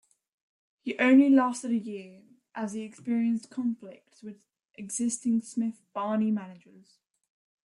[0.81, 2.23] He only lasted a year,
[2.55, 4.37] as he experienced conflicts with
[4.75, 6.97] existing Smith Barney managers.